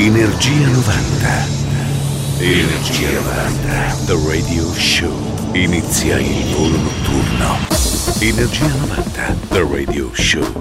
[0.00, 1.46] Energia 90.
[2.38, 3.96] Energia 90.
[4.06, 5.12] The Radio Show.
[5.54, 7.58] Inizia il volo notturno.
[8.20, 9.36] Energia 90.
[9.48, 10.60] The Radio Show.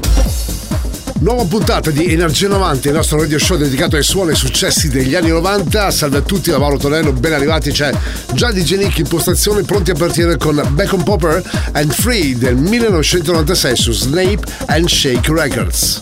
[1.20, 5.13] Nuova puntata di Energia 90, il nostro radio show dedicato ai suoni e successi degli
[5.13, 5.91] anni 90.
[5.91, 7.69] Salve a tutti, da Mauro Tonello, ben arrivati.
[7.69, 7.91] C'è
[8.33, 11.43] già di Nick in postazione, pronti a partire con Back on Popper
[11.73, 16.01] and Free del 1996 su Snape and Shake Records.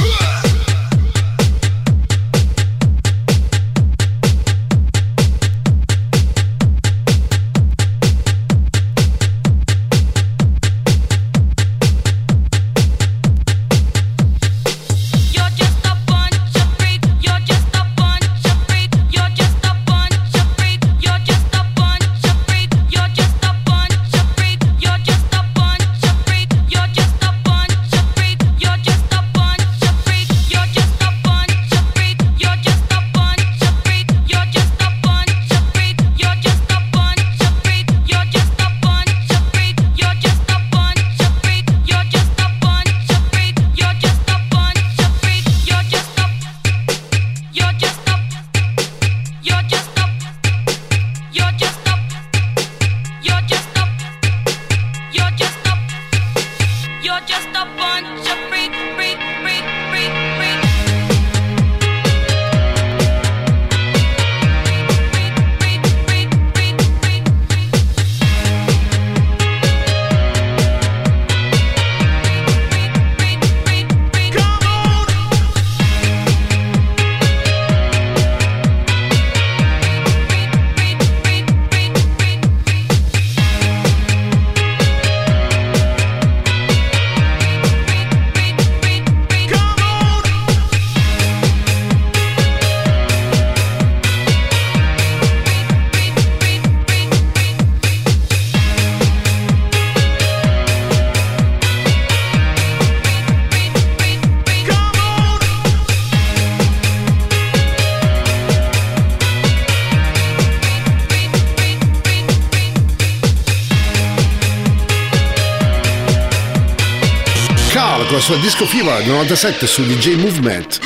[118.21, 120.79] Sua Disco Fever 97 su DJ Movement.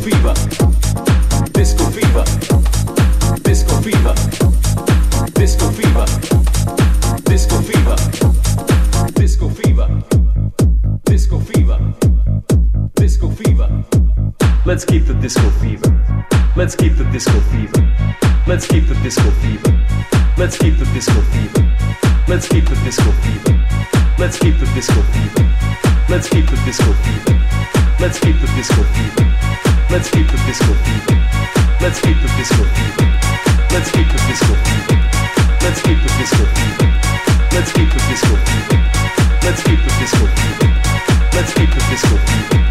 [0.00, 0.34] Fever.
[1.52, 2.24] Disco Fever.
[3.42, 4.14] Disco Fever.
[5.34, 6.06] Disco Fever.
[7.24, 7.96] Disco Fever.
[9.14, 9.88] Disco Fever.
[11.04, 11.78] Disco Fever.
[12.94, 13.68] Disco Fever.
[14.64, 15.90] Let's keep the disco fever.
[16.56, 17.82] Let's keep the disco fever.
[18.46, 19.72] Let's keep the disco fever.
[20.38, 21.64] Let's keep the disco fever.
[22.26, 23.60] Let's keep the disco fever.
[24.18, 25.50] Let's keep the disco fever.
[26.08, 27.40] Let's keep the disco fever.
[28.00, 29.79] Let's keep the disco fever.
[29.90, 31.18] Let's keep the disco fever.
[31.80, 33.10] Let's keep the disco fever.
[33.72, 35.02] Let's keep the disco fever.
[35.62, 36.90] Let's keep the disco fever.
[37.50, 38.78] Let's keep the disco fever.
[39.42, 40.70] Let's keep the disco fever.
[41.34, 42.62] Let's keep the disco fever.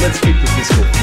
[0.00, 0.95] Let's keep the disco fever.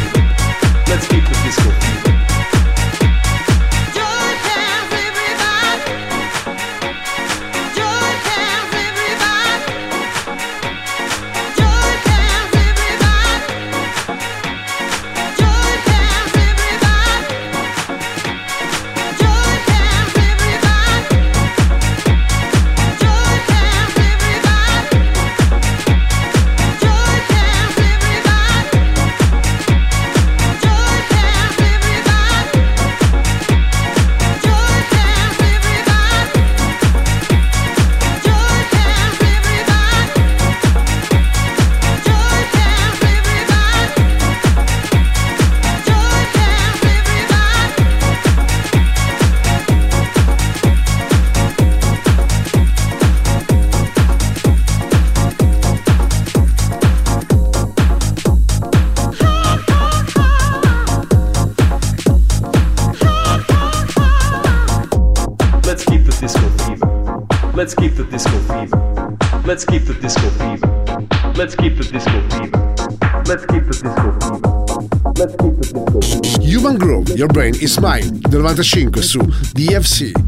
[77.15, 79.19] Your Brain is Mine, del 95 su
[79.53, 80.22] DFC.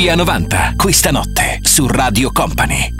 [0.00, 2.94] Energia 90, questa notte su Radio Company.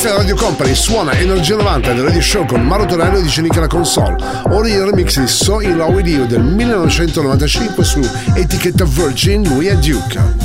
[0.00, 3.42] Questa è Radio Company, suona Energia 90 del Radio Show con Maro Tonello e Dice
[3.42, 4.14] Nicola Console.
[4.44, 9.66] Ora il remix di So In Love With You del 1995 su etichetta Virgin, lui
[9.66, 10.37] è Duke.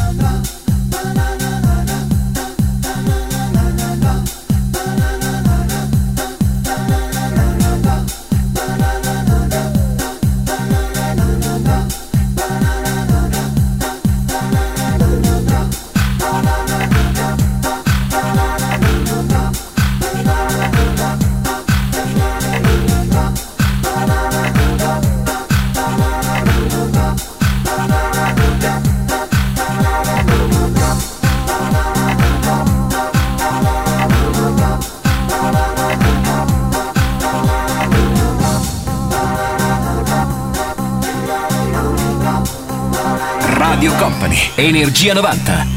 [45.03, 45.72] Energia 90.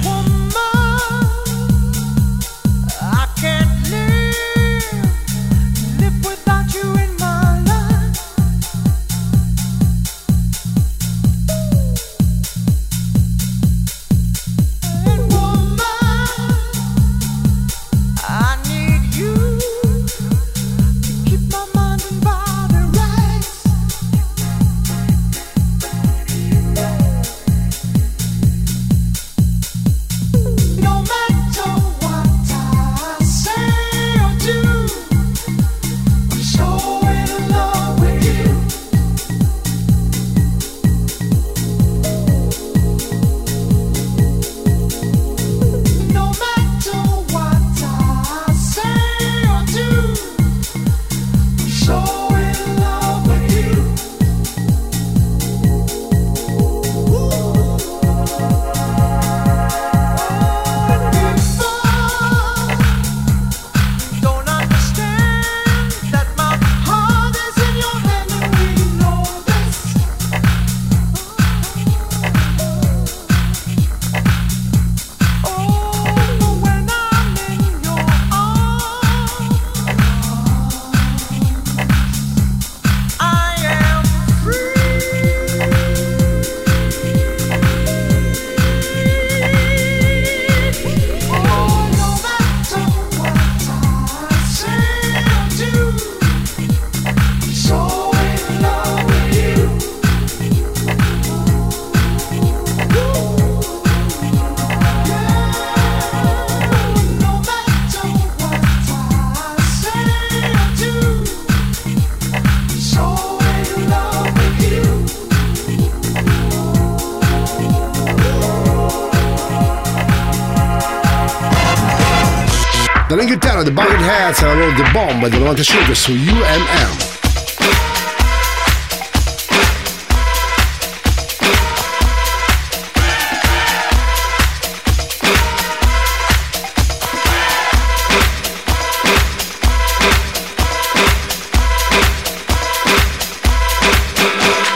[123.67, 126.97] The Bucketheads e la loro The Bomb del 95 su UMM.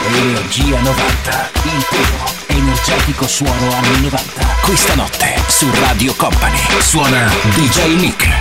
[0.03, 4.45] Energia 90, il primo energetico suono anni 90.
[4.63, 8.40] Questa notte su Radio Company suona DJ Nick.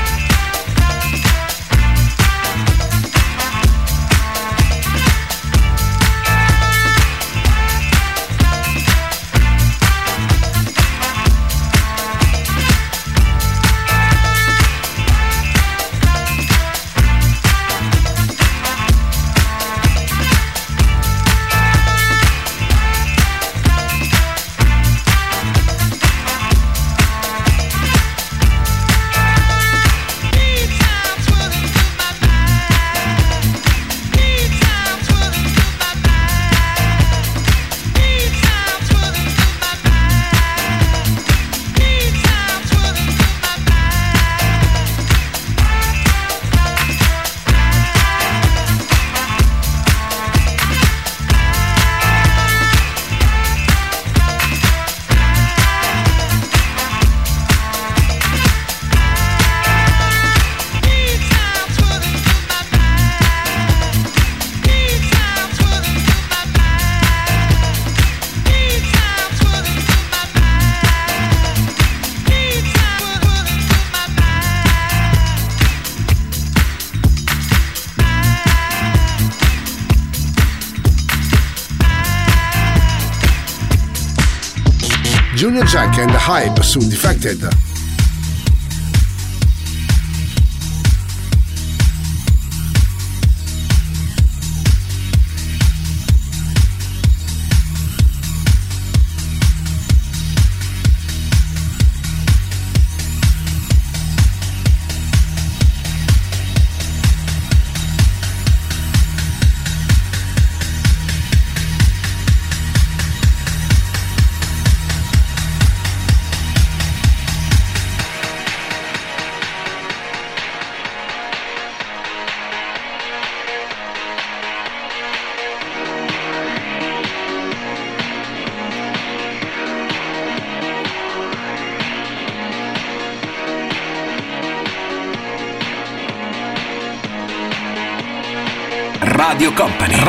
[85.70, 87.69] Jack and the Hype su Defected.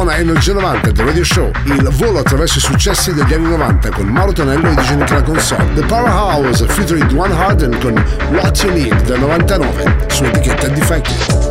[0.00, 4.06] Suona Energia 90 del Radio Show, il volo attraverso i successi degli anni 90 con
[4.06, 5.74] Mauro Tonello e Nick la console.
[5.74, 11.49] The Powerhouse featuring One Harden con What You Need del 99 su etichetta Defected.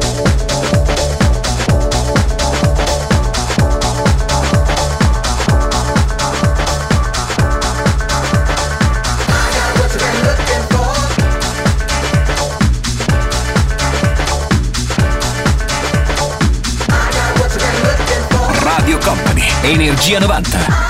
[19.99, 20.88] Energia 90.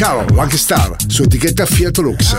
[0.00, 2.34] Carroll, Lucky Star, su etichetta Fiat Lux.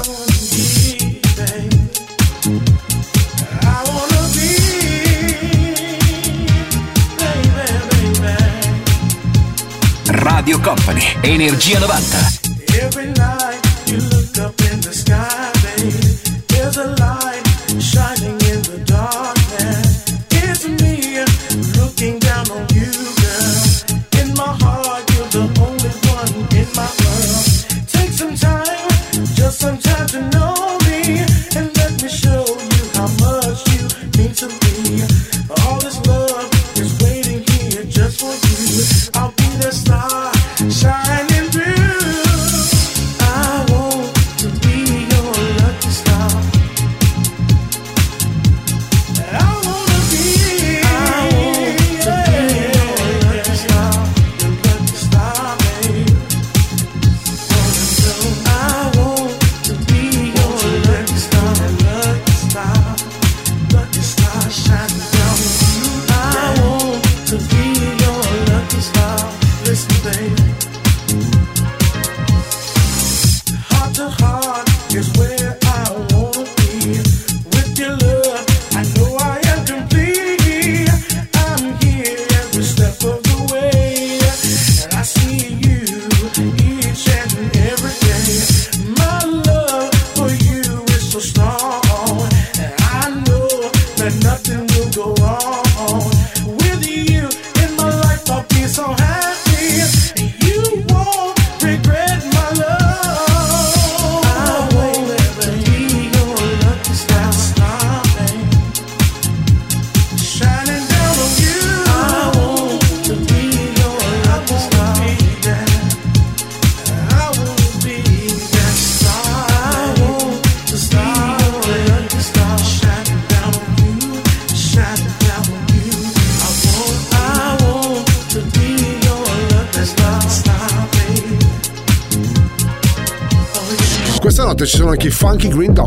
[10.08, 12.40] Radio Company, Energia 90.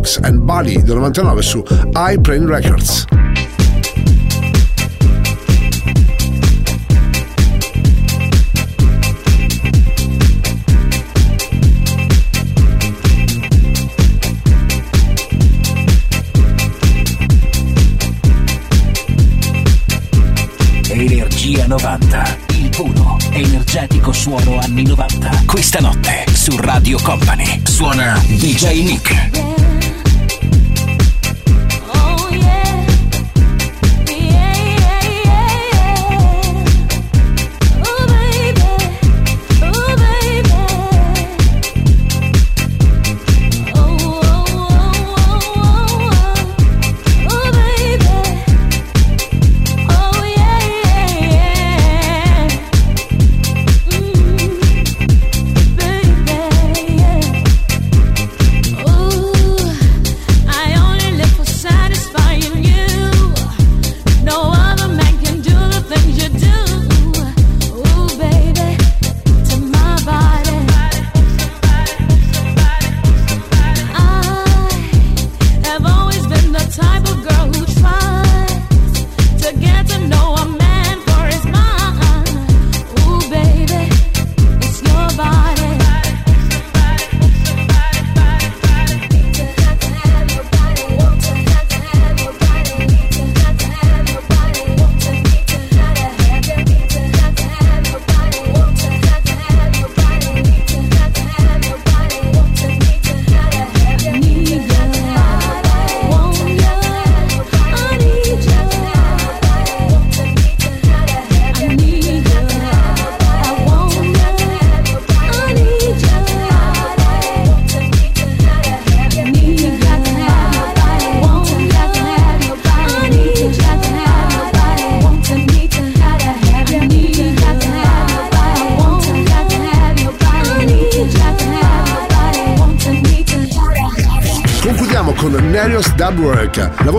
[0.05, 1.65] Dogs and Bali del 99 su
[1.95, 3.05] iPlane Records.
[20.91, 22.39] Energia 90 90.
[22.49, 25.45] Il puro, energetico suono anni 90.
[25.47, 29.44] Questa notte su Radio Company suona DJ Nick.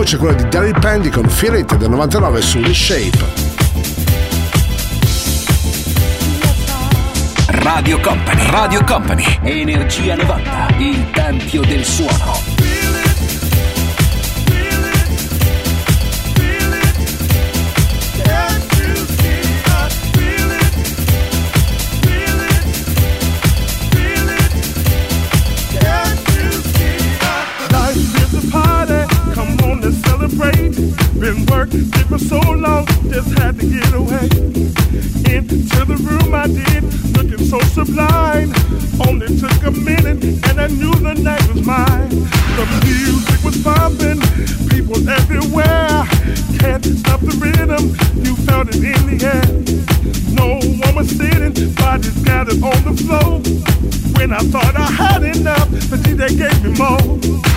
[0.06, 3.24] Voce è quella di Daryl Pandy con It del 99 su The Shape.
[7.46, 12.55] Radio Company, Radio Company, Energia 90, il tempio del suono.
[37.76, 38.50] Sublime.
[39.06, 42.08] Only took a minute, and I knew the night was mine.
[42.56, 44.18] The music was pumping,
[44.72, 46.08] people everywhere.
[46.58, 47.84] Can't stop the rhythm,
[48.24, 49.48] you felt it in the air.
[50.32, 53.44] No one was sitting, bodies gathered on the floor.
[54.16, 57.55] When I thought I had enough, the DJ gave me more.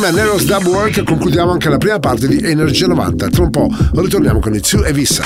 [0.00, 3.28] Insieme a Neros Dub Work concludiamo anche la prima parte di Energia 90.
[3.28, 5.22] Tra un po' ritorniamo con Itzu e Vissa.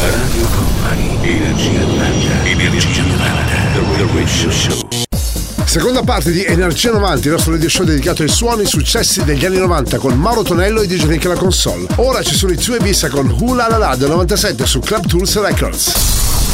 [0.00, 4.88] Radio Company, Energia 90, Energia 90, The Radio Show.
[5.64, 9.58] Seconda parte di Energia 90, il nostro radio show dedicato ai suoni successi degli anni
[9.58, 11.86] 90 con Mauro Tonello e DJ Nick la console.
[11.96, 15.40] Ora ci sono i Zue Vissa con Hula La La del 97 su Club Tools
[15.40, 15.92] Records.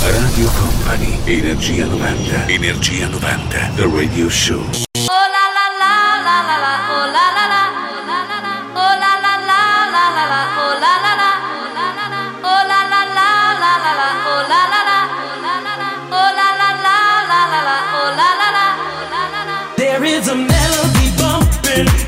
[0.02, 4.62] Radio Company, Energia 90, Energia 90, The Radio Show.
[19.98, 22.07] There is a melody bumping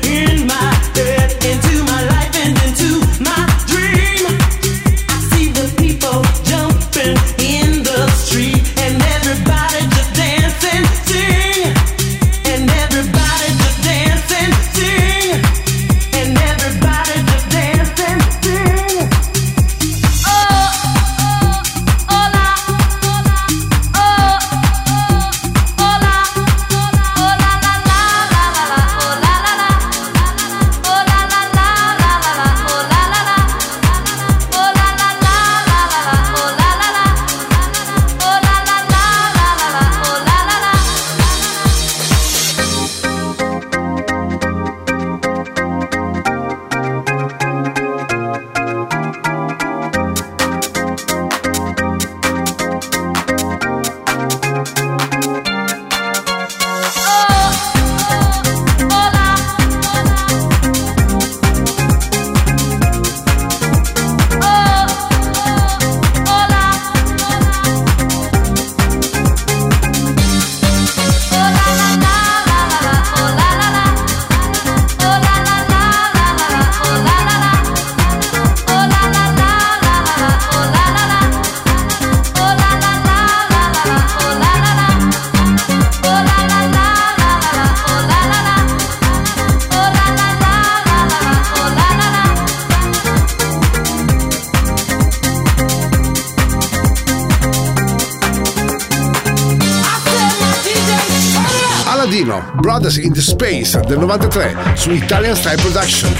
[103.79, 106.13] del 93 su Italian Style Production.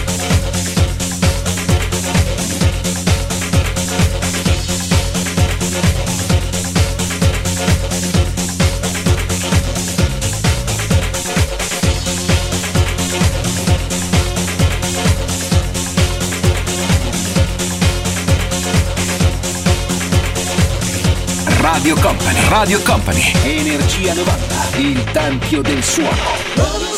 [21.60, 26.91] Radio Company, Radio Company, Energia 90, il tempio del suono.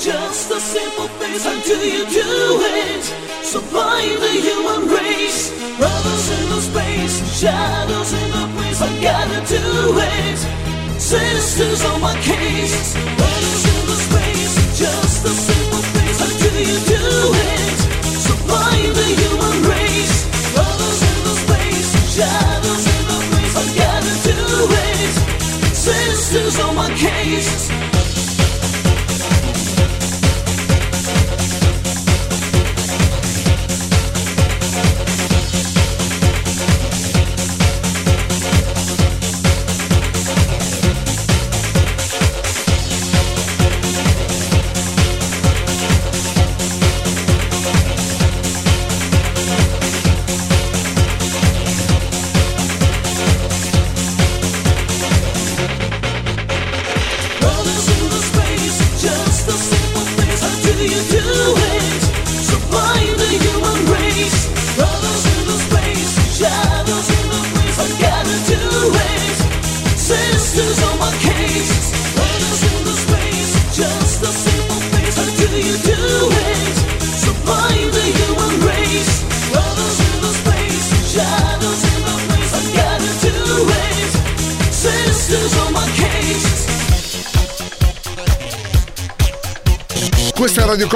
[0.00, 3.02] Just a simple face, how do you do it?
[3.42, 5.50] Supplying the human race.
[5.76, 10.38] Brothers in the space, shadows in the place, I gotta do it.
[11.00, 12.94] Sisters on my case.
[12.94, 13.77] Brothers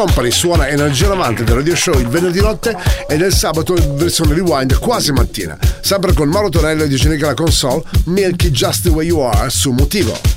[0.03, 4.35] Company, suona Energia 90 del Radio Show il venerdì notte e del sabato in versione
[4.35, 5.57] rewind quasi mattina.
[5.81, 9.71] Sempre con Mauro Tonello Di Genica la console, Milky Just the Way You Are su
[9.71, 10.32] Motivo.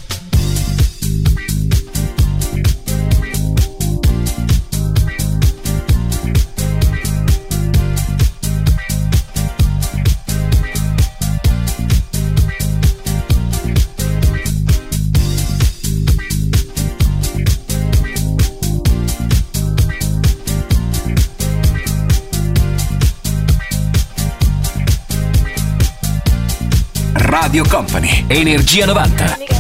[28.30, 29.55] Energia 90.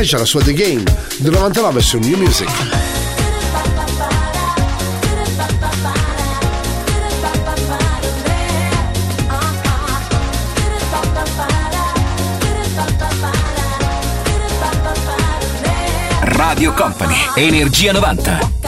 [0.00, 0.82] Nash la sua The Game
[1.18, 2.48] del 99 su New Music.
[16.22, 18.59] Radio Company, Energia 90.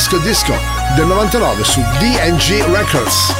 [0.00, 0.54] Disco Disco
[0.96, 3.34] del 99 su DNG Records.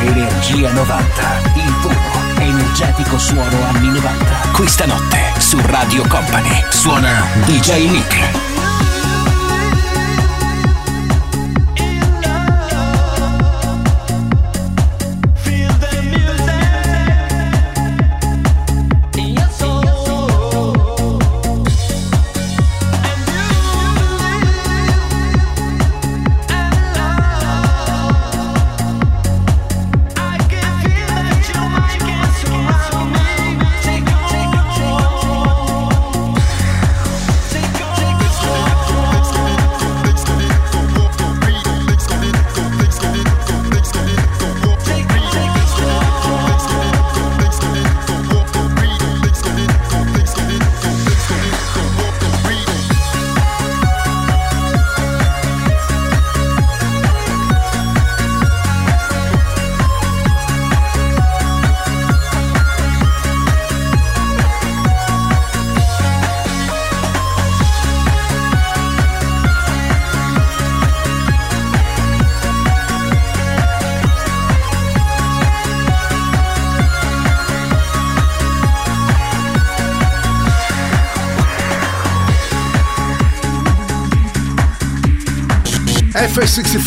[0.00, 1.94] Energia 90, il puro,
[2.40, 4.37] energetico suono anni 90.
[4.58, 6.64] Questa notte su Radio Company.
[6.68, 8.47] Suona DJ Nick.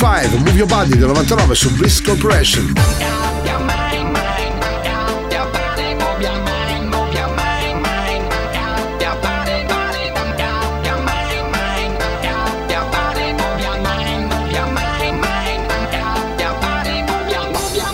[0.01, 2.73] F65 Move Your Body del 99 su Bliss Corporation.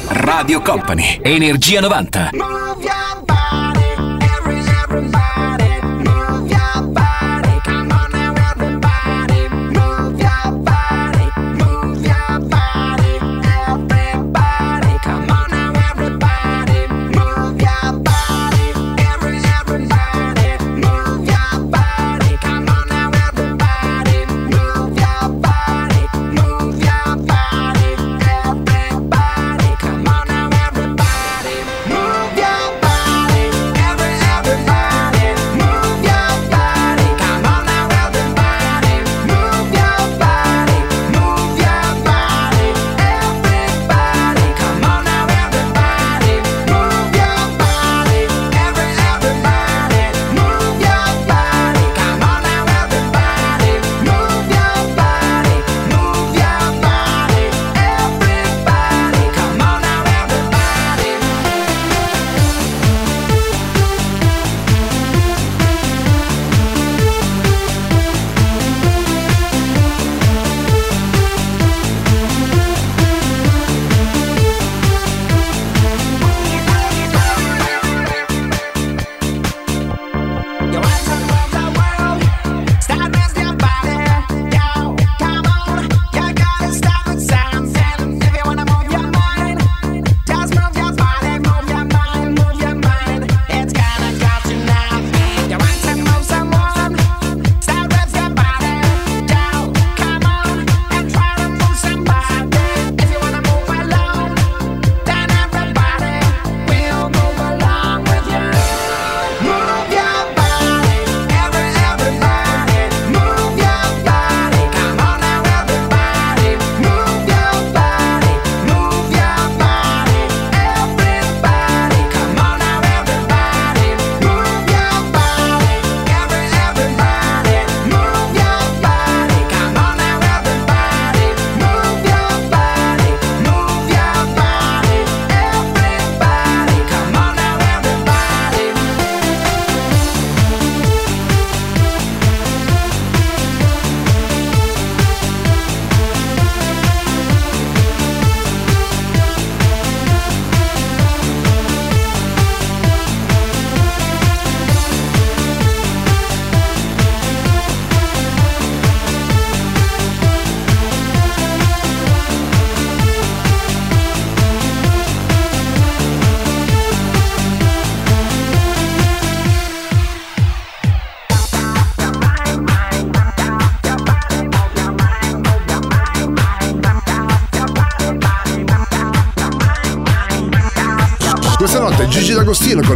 [0.10, 2.67] Radio Company, Energia 90.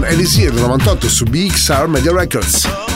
[0.04, 2.91] Elisir 98 su BXR Media Records.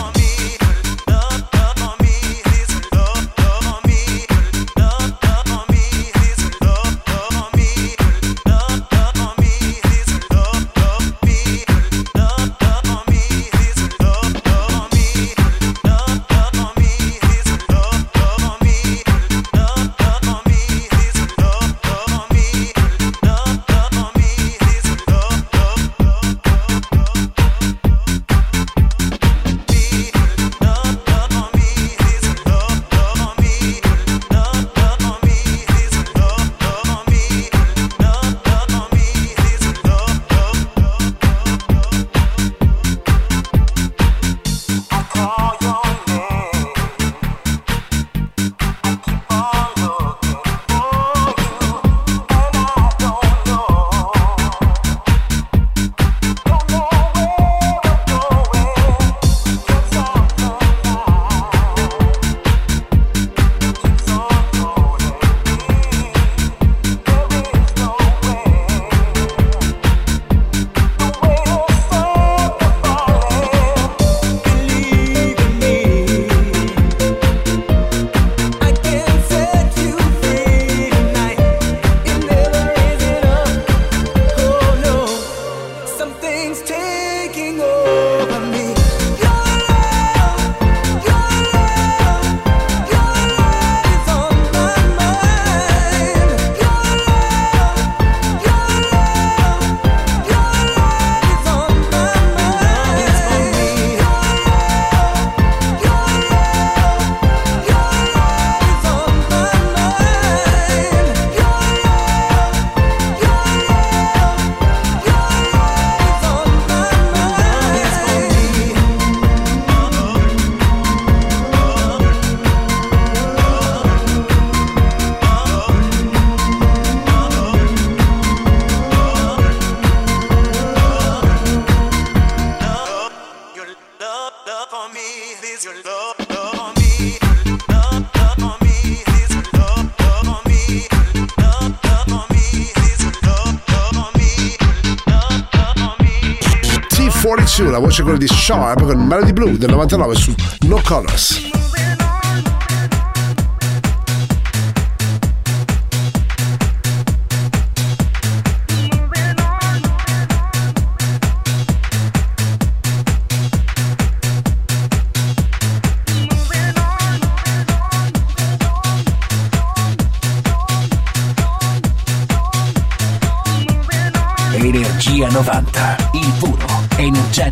[147.63, 150.35] La voce quella di Sharp con Melody Blue del 99 su
[150.67, 151.44] No Colors.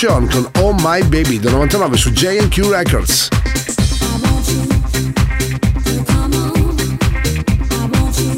[0.00, 3.28] Sean con Oh My Baby del 99 su JQ Records.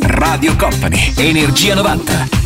[0.01, 2.42] Radio Company, Energia 90.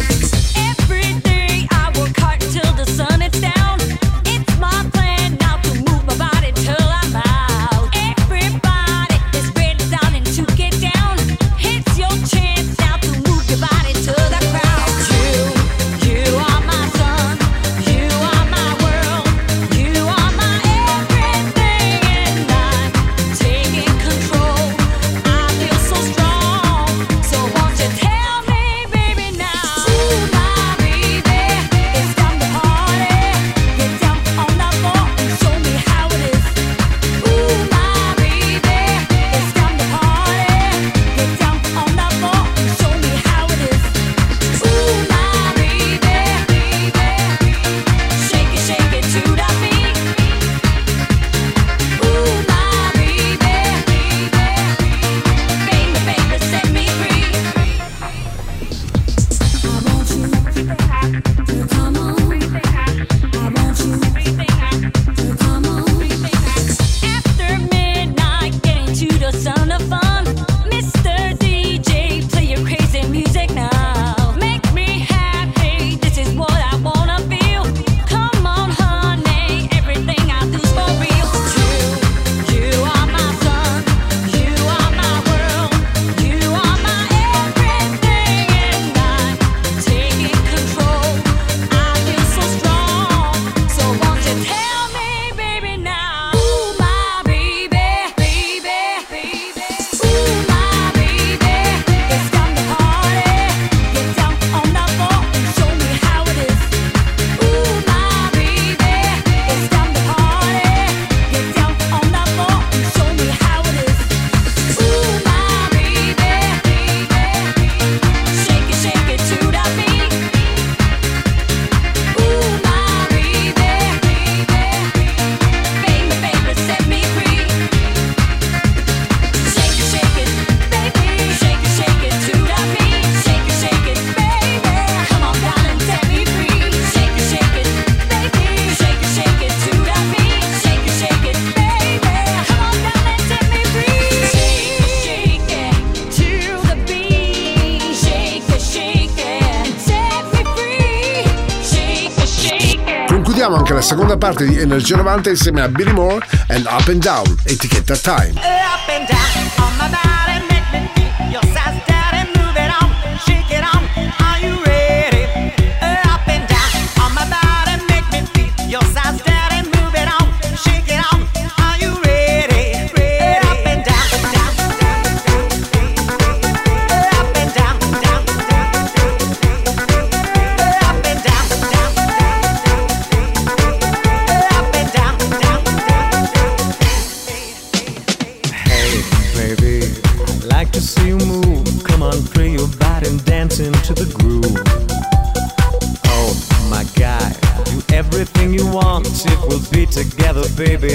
[154.27, 158.35] Parte di Energia 90 insieme a Billy Moore and Up and Down, etichetta Time.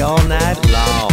[0.01, 1.10] Up and down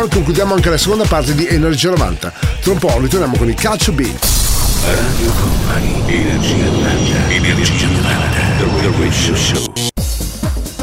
[0.00, 2.32] Moore concludiamo anche la seconda parte di Energia 90.
[2.62, 4.26] Tra un po' ritorniamo con i Calcio Beat.
[4.84, 9.72] Radio Company, Energia 90, Energia 90, The Radio Show.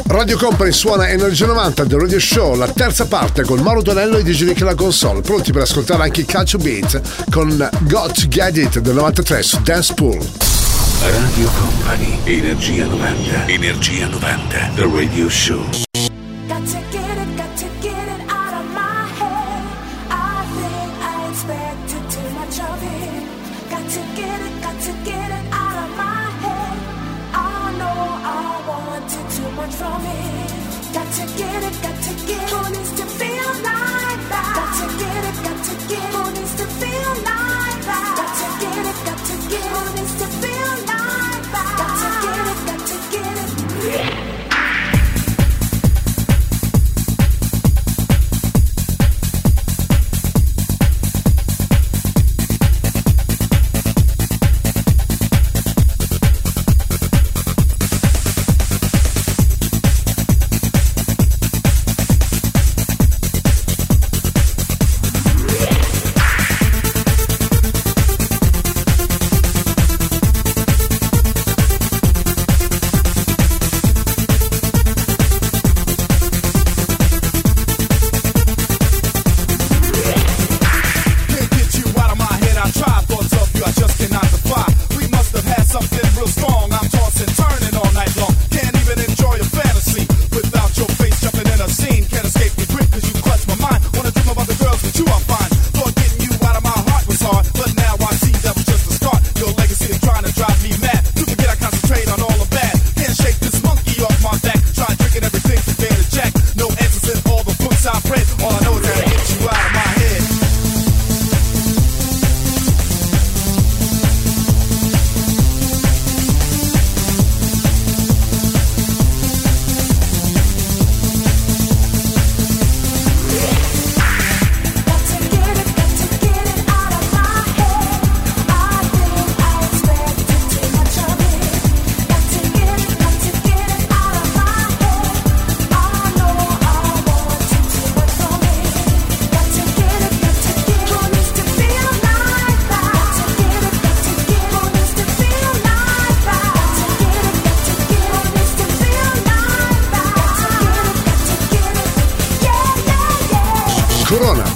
[0.06, 4.22] Radio Company suona Energia 90 The Radio Show, la terza parte con Mauro Tonello e
[4.22, 7.00] DJ Nick la console, pronti per ascoltare anche i Calcio Beat
[7.30, 10.18] con Got to Get It del 93 su Dance Pool.
[11.00, 15.87] Radio Company, Energia 90, Energia 90, The Radio Show.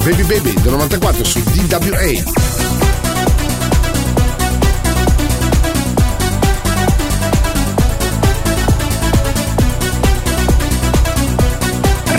[0.04, 2.24] Baby Baby del 94 su DWA.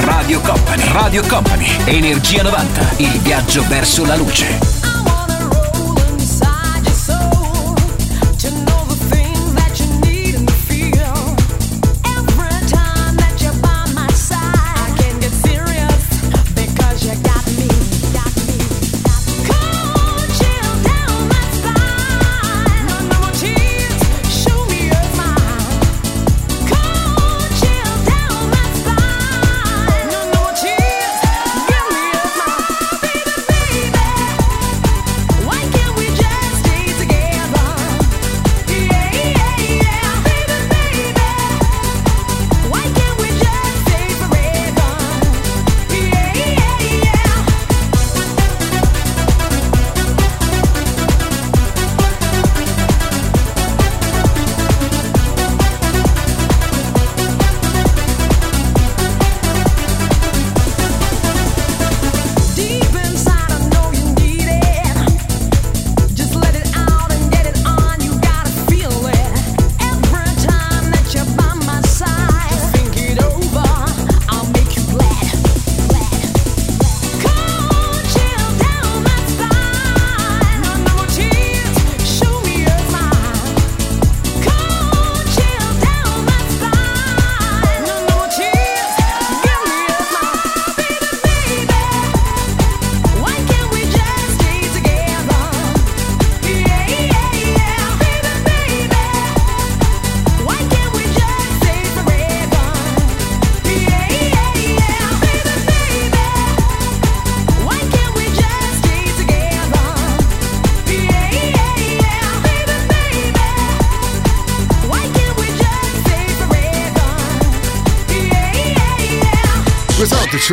[0.05, 4.82] Radio Company, Radio Company, Energia 90, il viaggio verso la luce.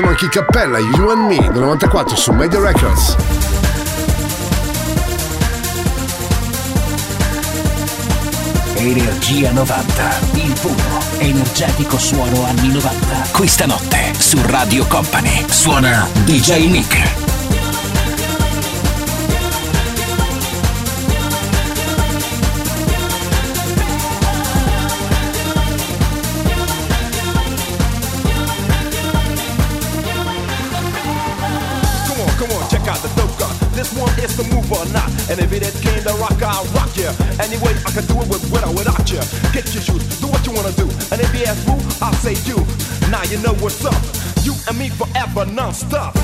[0.00, 3.16] Questa notte ci sono anche i Cappella, You and Me, del 94 su Media Records.
[8.76, 13.28] Energia 90, il puro, energetico suono anni 90.
[13.32, 17.19] Questa notte su Radio Company suona DJ Nick.
[43.70, 44.44] What's up.
[44.44, 46.16] You and me forever, non-stop.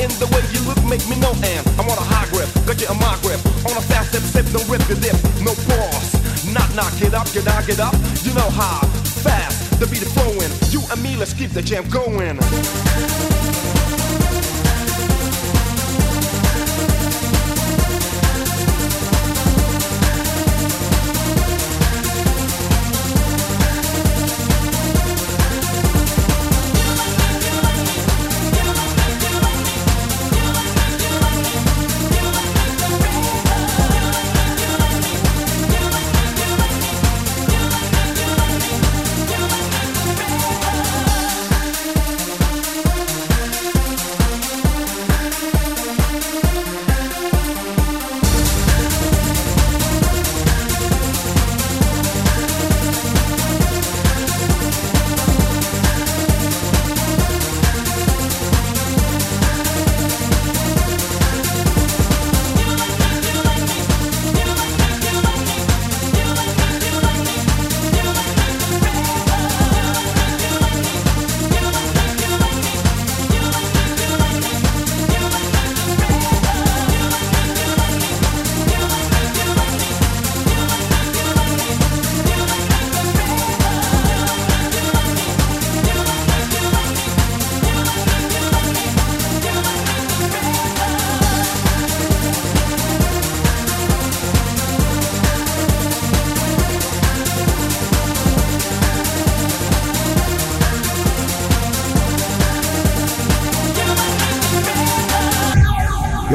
[0.00, 2.80] In the way you look make me no and I want a high grip, got
[2.80, 3.38] you a my grip.
[3.68, 5.12] On a fast step, sip, no rip your lip,
[5.44, 6.16] no pause.
[6.54, 7.92] Knock, knock, get up, get down, get up.
[8.24, 8.99] You know how
[9.80, 10.50] fast the beat flowing.
[10.70, 12.38] You and me, let's keep the jam going.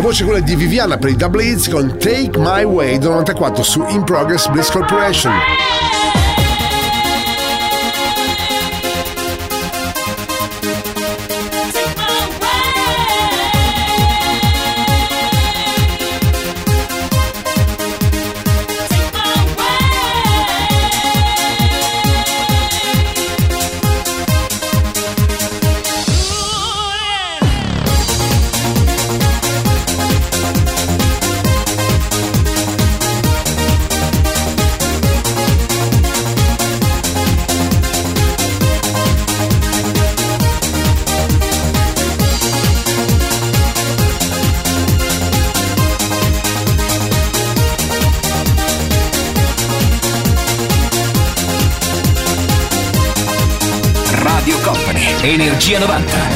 [0.05, 4.03] Voce quella di Viviana per i Double Hits con Take My Way 94 su In
[4.03, 5.33] Progress Bliss Corporation.
[55.65, 56.34] Energia 90.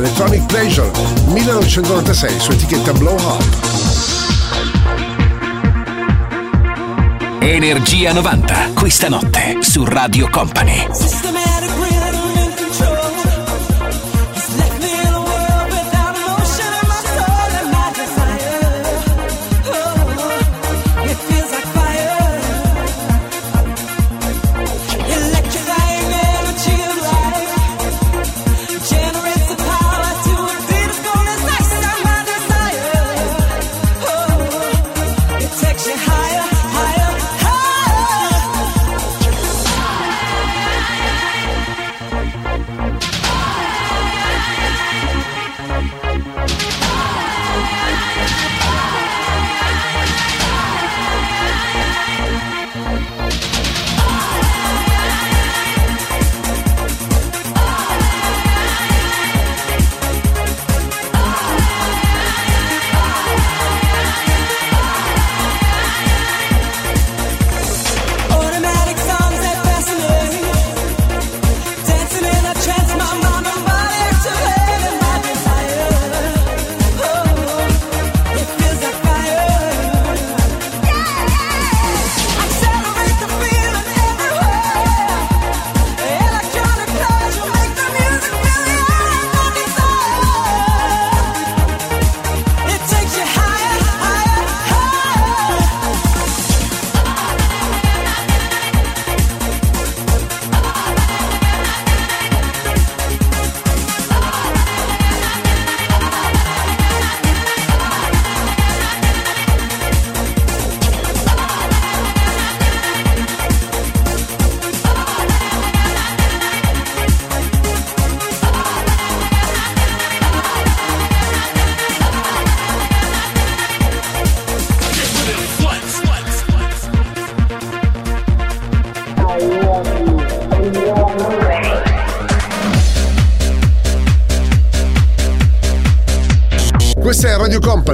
[0.00, 0.90] Electronic Pleasure
[1.26, 3.44] 1996 su etichetta Blow Up.
[7.40, 11.39] Energia 90, questa notte su Radio Company.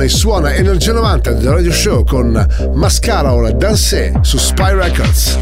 [0.06, 5.36] e suona Energia 90 della Radio Show con Mascara o la Danse su Spy Records.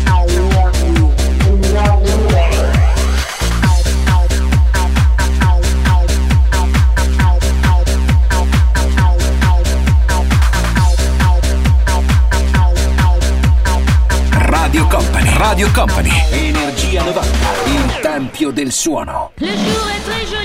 [14.31, 17.21] Radio Company, Radio Company, Energia 90,
[17.67, 19.33] il tempio del suono.
[19.37, 20.44] Le jour est très joli.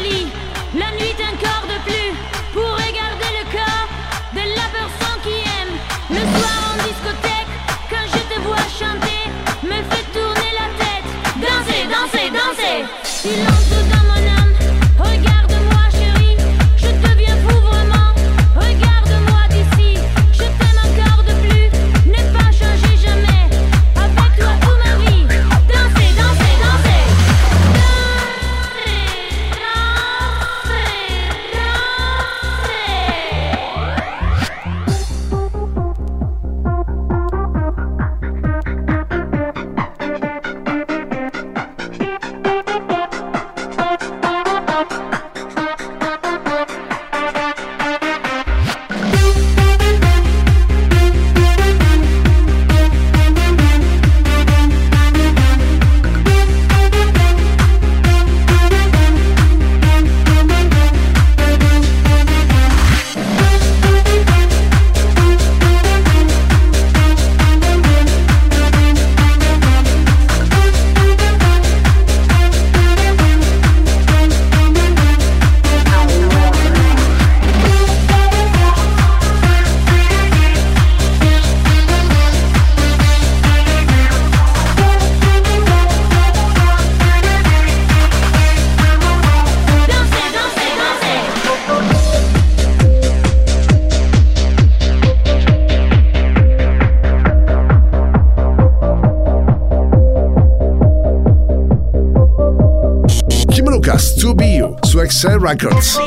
[105.39, 105.99] Capitol Records.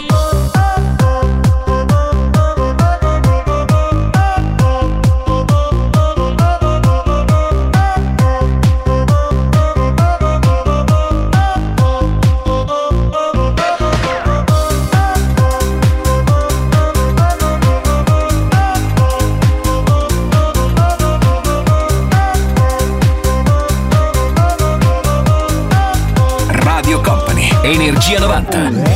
[27.64, 28.91] Energia 90.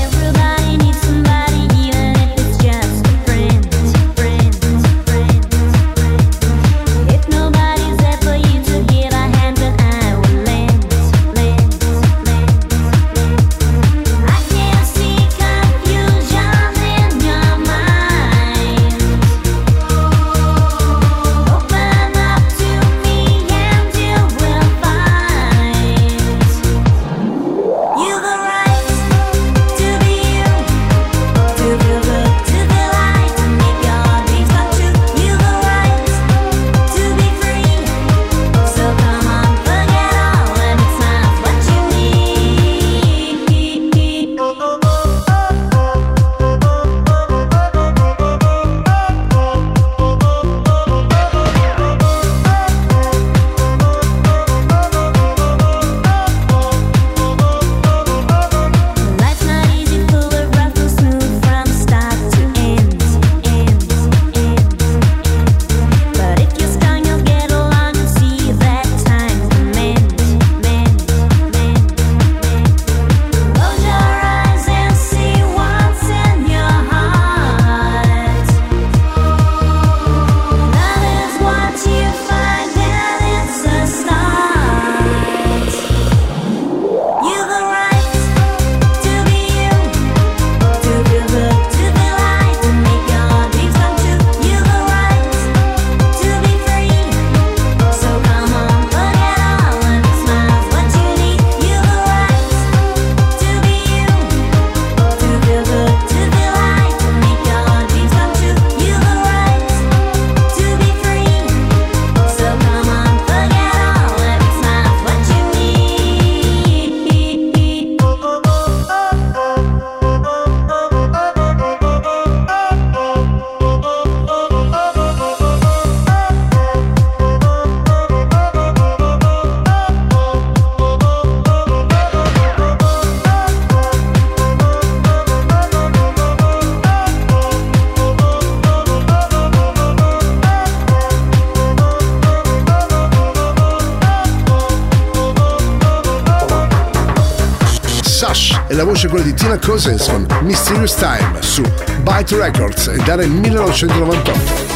[148.77, 151.63] La voce è quella di Tina Cousins con Mysterious Time su
[152.03, 154.75] Byte Records ed era il 1998.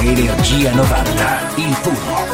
[0.00, 2.13] Energia 90, il puro,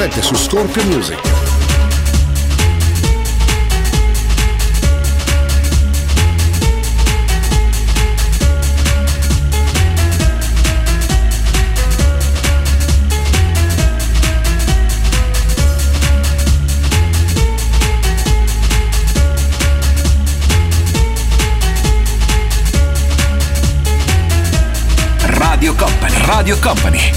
[0.00, 1.29] 2017 su Scorpio Music.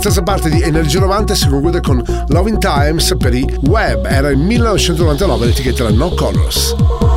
[0.00, 4.38] Terza parte di Energia 90 si conclude con Loving Times per i Web, era il
[4.38, 7.09] 1999 l'etichetta No Colors.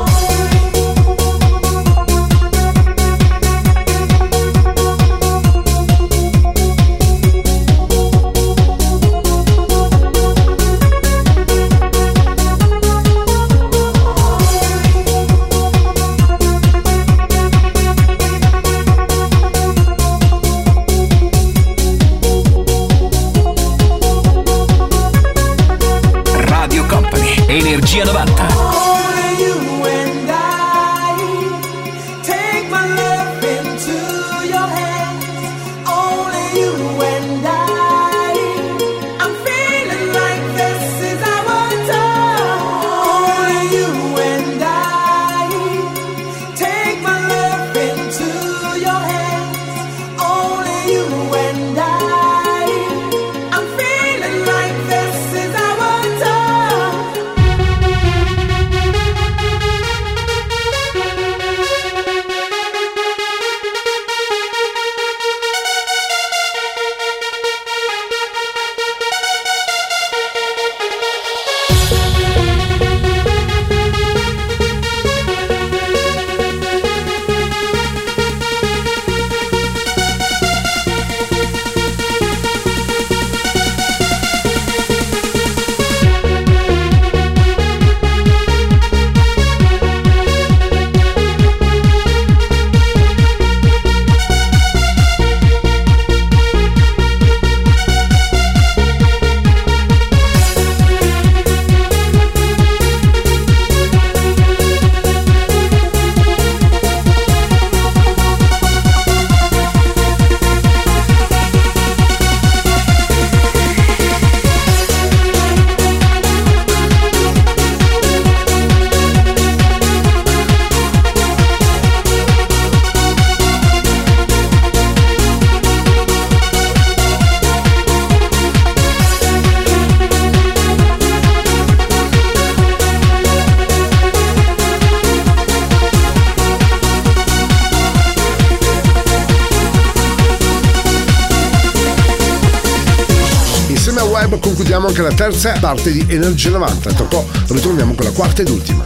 [146.13, 146.93] Energia 90.
[146.93, 148.85] Tra poco ritorniamo con la quarta ed ultima.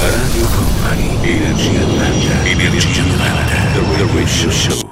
[0.00, 3.16] Radio Company, Energia 90, Energia 90,
[3.72, 4.88] The Radio Show.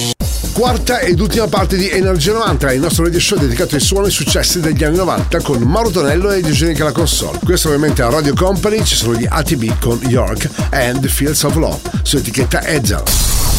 [0.52, 4.10] Quarta ed ultima parte di Energia 90, il nostro radio show dedicato ai suoni e
[4.10, 7.38] successi degli anni 90 con Mauro Tonello e Eugenica la console.
[7.44, 11.56] Questo ovviamente a Radio Company ci sono gli ATB con York and The Fields of
[11.56, 13.02] Love su etichetta Ezel.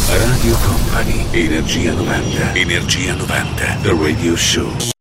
[0.08, 4.96] Radio Company, Energia 90, Energia 90, The Radio Show.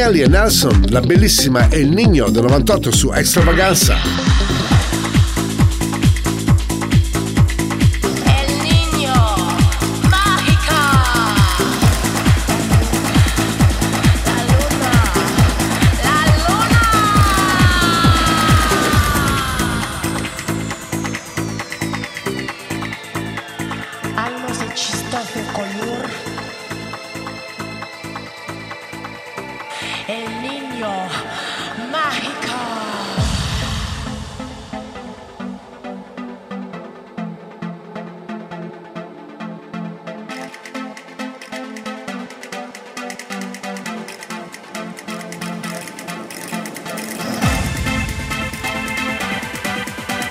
[0.00, 4.30] Agnelli e Nelson, la bellissima El Nino del 98 su Extravaganza.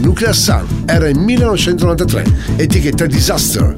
[0.00, 2.24] Nuclear Sun era il 1993,
[2.56, 3.76] etichetta Disaster.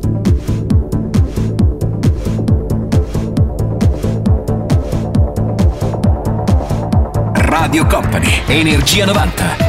[7.35, 9.68] Radio Company, Energia 90.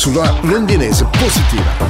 [0.00, 1.89] Sulla londinese positiva.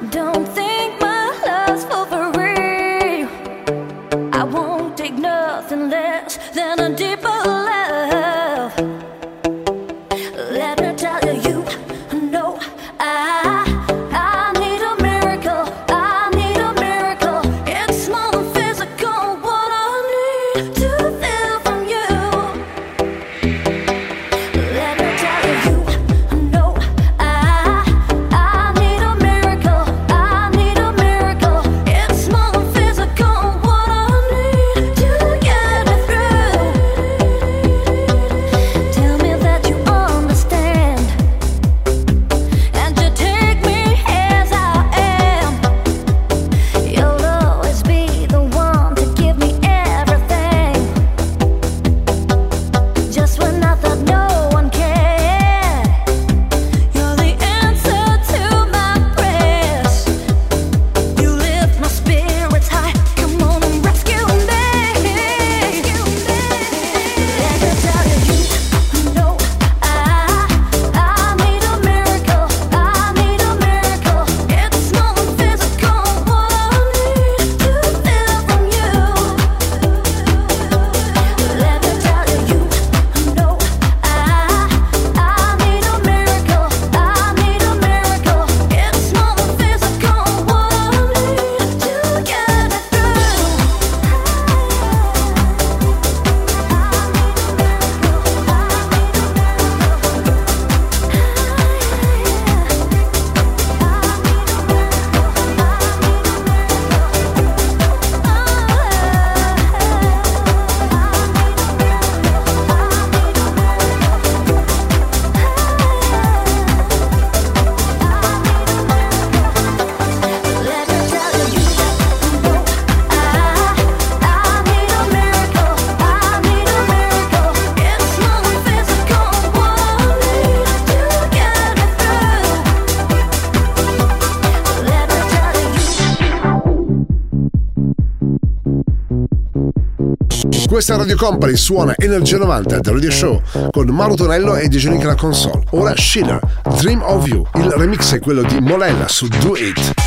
[140.81, 145.03] Questa Radio Company suona Energia 90 del Radio Show con Mauro Tonello e DJ Nick
[145.03, 145.61] la console.
[145.73, 146.39] Ora Schiller,
[146.79, 147.45] Dream of You.
[147.53, 150.00] Il remix è quello di Molella su Do It.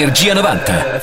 [0.00, 1.00] Energia 90.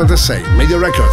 [0.00, 1.09] 1996, Media Records.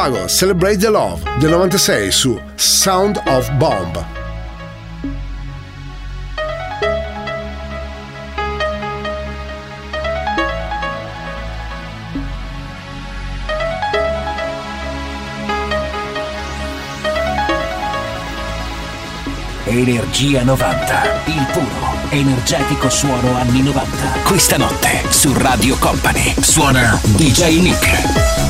[0.00, 4.02] Sivago, Celebrate the Love del 96 su Sound of Bomb.
[19.64, 21.66] Energia 90, il puro,
[22.08, 24.22] energetico suono anni 90.
[24.24, 28.49] Questa notte su Radio Company suona DJ Nick.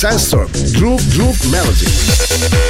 [0.00, 2.69] Sandstorm, Groove Groove Melody.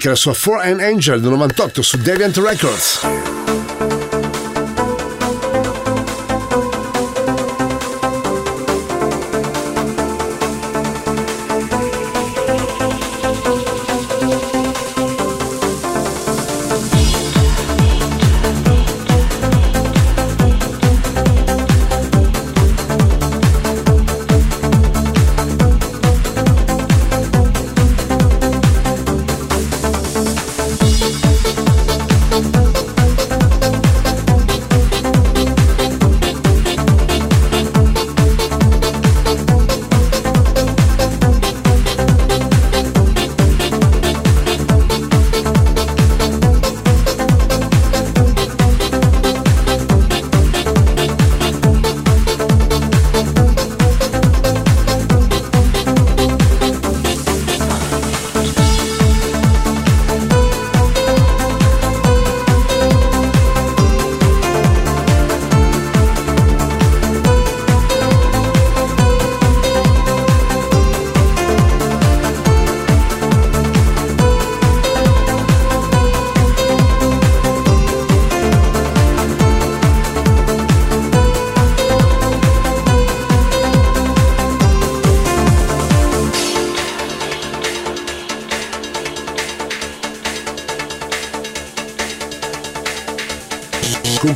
[0.00, 3.39] Dyck la sua For an Angel del 98 su Deviant Records.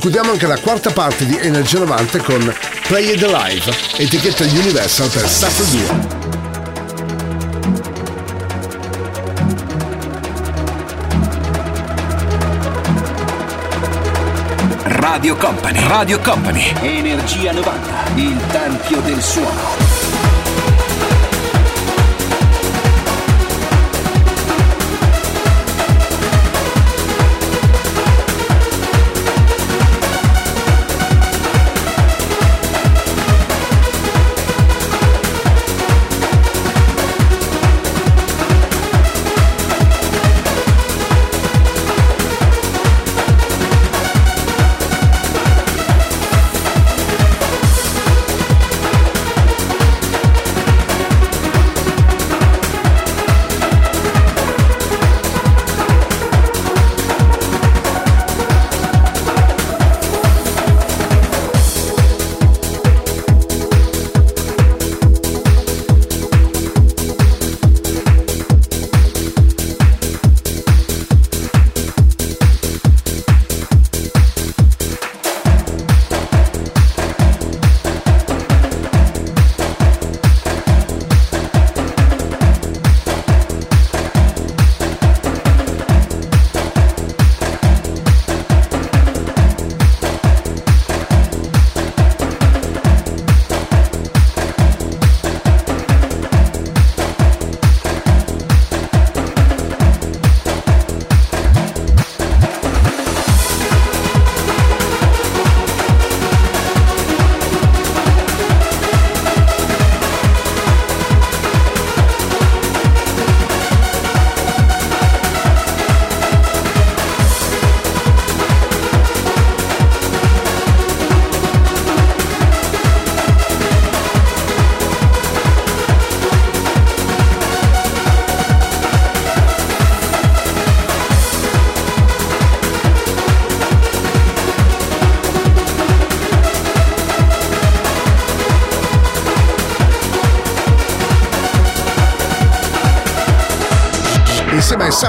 [0.04, 2.54] Concludiamo anche la quarta parte di Energia 90 con
[2.88, 5.86] Play It Alive, etichetta Universal per Saturday
[14.82, 14.92] 2.
[15.00, 19.93] Radio Company, Radio Company, Energia 90, il tempio del suono.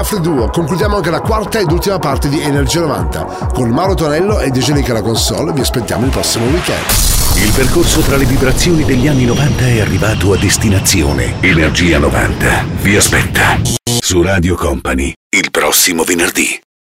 [0.06, 3.48] Safri Duo concludiamo anche la quarta ed ultima parte di Energia 90.
[3.52, 6.84] Con Mauro Tonello e Degenica la console vi aspettiamo il prossimo weekend.
[7.44, 11.34] Il percorso tra le vibrazioni degli anni 90 è arrivato a destinazione.
[11.40, 13.58] Energia 90 vi aspetta
[13.98, 16.65] su Radio Company il prossimo venerdì.